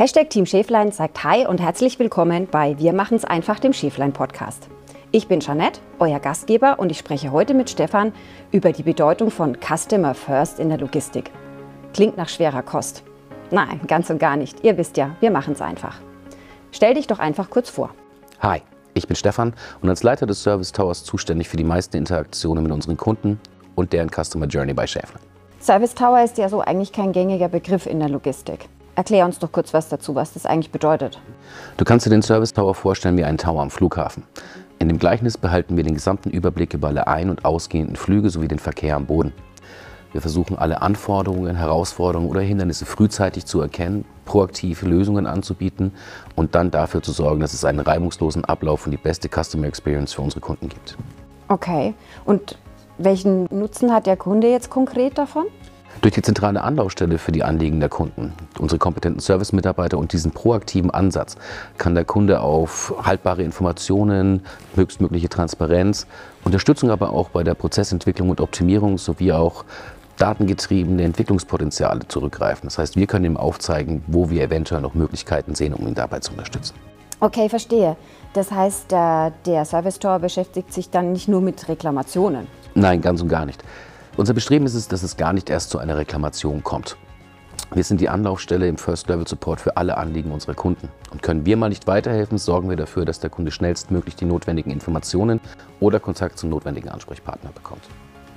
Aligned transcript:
Hashtag 0.00 0.30
Team 0.30 0.46
Schäflein 0.46 0.92
sagt 0.92 1.24
Hi 1.24 1.46
und 1.46 1.60
herzlich 1.60 1.98
willkommen 1.98 2.48
bei 2.50 2.78
Wir 2.78 2.94
machen's 2.94 3.26
einfach, 3.26 3.58
dem 3.58 3.74
Schäflein 3.74 4.14
Podcast. 4.14 4.70
Ich 5.10 5.28
bin 5.28 5.40
Jeanette, 5.40 5.78
euer 5.98 6.18
Gastgeber 6.18 6.78
und 6.78 6.90
ich 6.90 6.96
spreche 6.96 7.32
heute 7.32 7.52
mit 7.52 7.68
Stefan 7.68 8.14
über 8.50 8.72
die 8.72 8.82
Bedeutung 8.82 9.30
von 9.30 9.58
Customer 9.60 10.14
First 10.14 10.58
in 10.58 10.70
der 10.70 10.78
Logistik. 10.78 11.30
Klingt 11.92 12.16
nach 12.16 12.30
schwerer 12.30 12.62
Kost. 12.62 13.02
Nein, 13.50 13.78
ganz 13.88 14.08
und 14.08 14.18
gar 14.18 14.36
nicht. 14.36 14.64
Ihr 14.64 14.78
wisst 14.78 14.96
ja, 14.96 15.16
wir 15.20 15.30
machen's 15.30 15.60
einfach. 15.60 16.00
Stell 16.72 16.94
dich 16.94 17.06
doch 17.06 17.18
einfach 17.18 17.50
kurz 17.50 17.68
vor. 17.68 17.90
Hi, 18.40 18.62
ich 18.94 19.06
bin 19.06 19.16
Stefan 19.16 19.52
und 19.82 19.90
als 19.90 20.02
Leiter 20.02 20.24
des 20.24 20.42
Service 20.42 20.72
Towers 20.72 21.04
zuständig 21.04 21.50
für 21.50 21.58
die 21.58 21.64
meisten 21.64 21.98
Interaktionen 21.98 22.62
mit 22.62 22.72
unseren 22.72 22.96
Kunden 22.96 23.38
und 23.74 23.92
deren 23.92 24.08
Customer 24.08 24.46
Journey 24.46 24.72
bei 24.72 24.86
Schäflein. 24.86 25.20
Service 25.60 25.94
Tower 25.94 26.24
ist 26.24 26.38
ja 26.38 26.48
so 26.48 26.62
eigentlich 26.62 26.90
kein 26.90 27.12
gängiger 27.12 27.48
Begriff 27.48 27.84
in 27.84 27.98
der 27.98 28.08
Logistik. 28.08 28.70
Erklär 29.00 29.24
uns 29.24 29.38
doch 29.38 29.50
kurz 29.50 29.72
was 29.72 29.88
dazu, 29.88 30.14
was 30.14 30.34
das 30.34 30.44
eigentlich 30.44 30.72
bedeutet. 30.72 31.18
Du 31.78 31.86
kannst 31.86 32.04
dir 32.04 32.10
den 32.10 32.20
Service 32.20 32.52
Tower 32.52 32.74
vorstellen 32.74 33.16
wie 33.16 33.24
einen 33.24 33.38
Tower 33.38 33.62
am 33.62 33.70
Flughafen. 33.70 34.24
In 34.78 34.88
dem 34.88 34.98
Gleichnis 34.98 35.38
behalten 35.38 35.78
wir 35.78 35.84
den 35.84 35.94
gesamten 35.94 36.28
Überblick 36.28 36.74
über 36.74 36.88
alle 36.88 37.06
ein- 37.06 37.30
und 37.30 37.46
ausgehenden 37.46 37.96
Flüge 37.96 38.28
sowie 38.28 38.46
den 38.46 38.58
Verkehr 38.58 38.96
am 38.96 39.06
Boden. 39.06 39.32
Wir 40.12 40.20
versuchen 40.20 40.58
alle 40.58 40.82
Anforderungen, 40.82 41.56
Herausforderungen 41.56 42.28
oder 42.28 42.42
Hindernisse 42.42 42.84
frühzeitig 42.84 43.46
zu 43.46 43.62
erkennen, 43.62 44.04
proaktive 44.26 44.84
Lösungen 44.84 45.26
anzubieten 45.26 45.92
und 46.36 46.54
dann 46.54 46.70
dafür 46.70 47.00
zu 47.00 47.12
sorgen, 47.12 47.40
dass 47.40 47.54
es 47.54 47.64
einen 47.64 47.80
reibungslosen 47.80 48.44
Ablauf 48.44 48.84
und 48.84 48.92
die 48.92 48.98
beste 48.98 49.30
Customer 49.30 49.66
Experience 49.66 50.12
für 50.12 50.20
unsere 50.20 50.42
Kunden 50.42 50.68
gibt. 50.68 50.98
Okay, 51.48 51.94
und 52.26 52.58
welchen 52.98 53.44
Nutzen 53.44 53.94
hat 53.94 54.04
der 54.04 54.18
Kunde 54.18 54.50
jetzt 54.50 54.68
konkret 54.68 55.16
davon? 55.16 55.46
Durch 56.00 56.14
die 56.14 56.22
zentrale 56.22 56.62
Anlaufstelle 56.62 57.18
für 57.18 57.30
die 57.30 57.44
Anliegen 57.44 57.78
der 57.78 57.90
Kunden, 57.90 58.32
unsere 58.58 58.78
kompetenten 58.78 59.20
Service-Mitarbeiter 59.20 59.98
und 59.98 60.14
diesen 60.14 60.30
proaktiven 60.30 60.90
Ansatz 60.90 61.36
kann 61.76 61.94
der 61.94 62.06
Kunde 62.06 62.40
auf 62.40 62.94
haltbare 63.02 63.42
Informationen, 63.42 64.42
höchstmögliche 64.76 65.28
Transparenz, 65.28 66.06
Unterstützung 66.42 66.90
aber 66.90 67.10
auch 67.10 67.28
bei 67.28 67.42
der 67.42 67.54
Prozessentwicklung 67.54 68.30
und 68.30 68.40
Optimierung 68.40 68.96
sowie 68.96 69.32
auch 69.32 69.64
datengetriebene 70.16 71.02
Entwicklungspotenziale 71.02 72.08
zurückgreifen. 72.08 72.66
Das 72.66 72.78
heißt, 72.78 72.96
wir 72.96 73.06
können 73.06 73.24
ihm 73.26 73.36
aufzeigen, 73.36 74.02
wo 74.06 74.30
wir 74.30 74.42
eventuell 74.42 74.80
noch 74.80 74.94
Möglichkeiten 74.94 75.54
sehen, 75.54 75.74
um 75.74 75.86
ihn 75.86 75.94
dabei 75.94 76.20
zu 76.20 76.32
unterstützen. 76.32 76.74
Okay, 77.20 77.50
verstehe. 77.50 77.96
Das 78.32 78.50
heißt, 78.50 78.90
der, 78.90 79.32
der 79.44 79.64
Service 79.66 79.96
Store 79.96 80.18
beschäftigt 80.18 80.72
sich 80.72 80.88
dann 80.88 81.12
nicht 81.12 81.28
nur 81.28 81.42
mit 81.42 81.68
Reklamationen. 81.68 82.46
Nein, 82.74 83.02
ganz 83.02 83.20
und 83.20 83.28
gar 83.28 83.44
nicht. 83.44 83.62
Unser 84.20 84.34
Bestreben 84.34 84.66
ist 84.66 84.74
es, 84.74 84.86
dass 84.86 85.02
es 85.02 85.16
gar 85.16 85.32
nicht 85.32 85.48
erst 85.48 85.70
zu 85.70 85.78
einer 85.78 85.96
Reklamation 85.96 86.62
kommt. 86.62 86.98
Wir 87.72 87.82
sind 87.82 88.02
die 88.02 88.10
Anlaufstelle 88.10 88.68
im 88.68 88.76
First 88.76 89.08
Level 89.08 89.26
Support 89.26 89.62
für 89.62 89.78
alle 89.78 89.96
Anliegen 89.96 90.30
unserer 90.30 90.52
Kunden. 90.52 90.90
Und 91.10 91.22
können 91.22 91.46
wir 91.46 91.56
mal 91.56 91.70
nicht 91.70 91.86
weiterhelfen, 91.86 92.36
sorgen 92.36 92.68
wir 92.68 92.76
dafür, 92.76 93.06
dass 93.06 93.20
der 93.20 93.30
Kunde 93.30 93.50
schnellstmöglich 93.50 94.16
die 94.16 94.26
notwendigen 94.26 94.72
Informationen 94.72 95.40
oder 95.80 96.00
Kontakt 96.00 96.38
zum 96.38 96.50
notwendigen 96.50 96.90
Ansprechpartner 96.90 97.48
bekommt. 97.54 97.80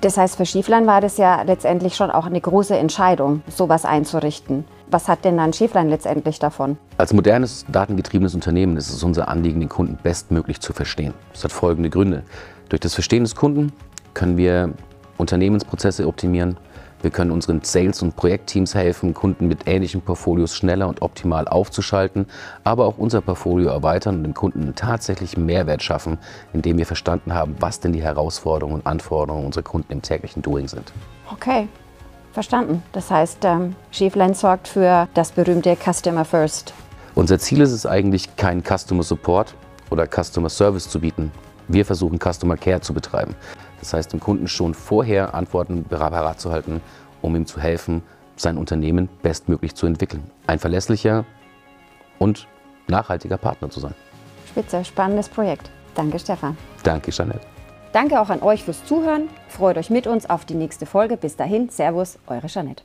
Das 0.00 0.16
heißt, 0.16 0.36
für 0.36 0.46
Schieflein 0.46 0.86
war 0.86 1.02
das 1.02 1.18
ja 1.18 1.42
letztendlich 1.42 1.96
schon 1.96 2.10
auch 2.10 2.24
eine 2.24 2.40
große 2.40 2.74
Entscheidung, 2.74 3.42
sowas 3.48 3.84
einzurichten. 3.84 4.64
Was 4.90 5.08
hat 5.08 5.26
denn 5.26 5.36
dann 5.36 5.52
Schieflein 5.52 5.90
letztendlich 5.90 6.38
davon? 6.38 6.78
Als 6.96 7.12
modernes, 7.12 7.66
datengetriebenes 7.68 8.34
Unternehmen 8.34 8.78
ist 8.78 8.88
es 8.88 9.02
unser 9.02 9.28
Anliegen, 9.28 9.60
den 9.60 9.68
Kunden 9.68 9.98
bestmöglich 10.02 10.60
zu 10.62 10.72
verstehen. 10.72 11.12
Das 11.34 11.44
hat 11.44 11.52
folgende 11.52 11.90
Gründe. 11.90 12.22
Durch 12.70 12.80
das 12.80 12.94
Verstehen 12.94 13.24
des 13.24 13.36
Kunden 13.36 13.70
können 14.14 14.38
wir 14.38 14.72
Unternehmensprozesse 15.18 16.06
optimieren. 16.06 16.56
Wir 17.04 17.10
können 17.10 17.32
unseren 17.32 17.60
Sales- 17.62 18.00
und 18.00 18.16
Projektteams 18.16 18.74
helfen, 18.74 19.12
Kunden 19.12 19.46
mit 19.46 19.66
ähnlichen 19.68 20.00
Portfolios 20.00 20.56
schneller 20.56 20.88
und 20.88 21.02
optimal 21.02 21.46
aufzuschalten, 21.46 22.24
aber 22.64 22.86
auch 22.86 22.96
unser 22.96 23.20
Portfolio 23.20 23.68
erweitern 23.68 24.16
und 24.16 24.22
dem 24.22 24.32
Kunden 24.32 24.62
einen 24.62 24.74
tatsächlichen 24.74 25.44
Mehrwert 25.44 25.82
schaffen, 25.82 26.16
indem 26.54 26.78
wir 26.78 26.86
verstanden 26.86 27.34
haben, 27.34 27.56
was 27.60 27.78
denn 27.80 27.92
die 27.92 28.02
Herausforderungen 28.02 28.76
und 28.76 28.86
Anforderungen 28.86 29.44
unserer 29.44 29.64
Kunden 29.64 29.92
im 29.92 30.00
täglichen 30.00 30.40
Doing 30.40 30.66
sind. 30.66 30.94
Okay, 31.30 31.68
verstanden. 32.32 32.82
Das 32.92 33.10
heißt, 33.10 33.44
ähm, 33.44 33.76
Schäflein 33.90 34.32
sorgt 34.32 34.66
für 34.66 35.06
das 35.12 35.32
berühmte 35.32 35.76
Customer 35.76 36.24
First. 36.24 36.72
Unser 37.14 37.38
Ziel 37.38 37.60
ist 37.60 37.72
es 37.72 37.84
eigentlich, 37.84 38.34
keinen 38.36 38.62
Customer 38.64 39.02
Support 39.02 39.54
oder 39.90 40.06
Customer 40.06 40.48
Service 40.48 40.88
zu 40.88 41.00
bieten. 41.00 41.30
Wir 41.68 41.84
versuchen 41.84 42.18
Customer 42.18 42.56
Care 42.56 42.80
zu 42.80 42.94
betreiben. 42.94 43.34
Das 43.84 43.92
heißt, 43.92 44.14
dem 44.14 44.20
Kunden 44.20 44.48
schon 44.48 44.72
vorher 44.72 45.34
Antworten 45.34 45.84
parat 45.84 46.40
zu 46.40 46.50
halten, 46.50 46.80
um 47.20 47.36
ihm 47.36 47.44
zu 47.44 47.60
helfen, 47.60 48.02
sein 48.34 48.56
Unternehmen 48.56 49.10
bestmöglich 49.22 49.74
zu 49.74 49.86
entwickeln. 49.86 50.24
Ein 50.46 50.58
verlässlicher 50.58 51.26
und 52.18 52.48
nachhaltiger 52.88 53.36
Partner 53.36 53.68
zu 53.68 53.80
sein. 53.80 53.94
Spitze, 54.48 54.86
spannendes 54.86 55.28
Projekt. 55.28 55.70
Danke, 55.94 56.18
Stefan. 56.18 56.56
Danke, 56.82 57.10
Jeanette. 57.10 57.46
Danke 57.92 58.18
auch 58.18 58.30
an 58.30 58.40
euch 58.40 58.64
fürs 58.64 58.82
Zuhören. 58.86 59.28
Freut 59.48 59.76
euch 59.76 59.90
mit 59.90 60.06
uns 60.06 60.30
auf 60.30 60.46
die 60.46 60.54
nächste 60.54 60.86
Folge. 60.86 61.18
Bis 61.18 61.36
dahin, 61.36 61.68
Servus, 61.68 62.18
eure 62.26 62.46
Jeanette. 62.46 62.82